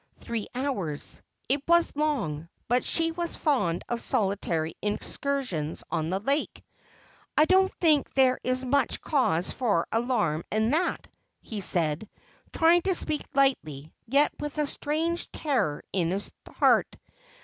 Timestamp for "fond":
3.35-3.83